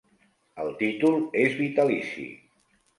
[0.63, 2.29] El títol és vitalici.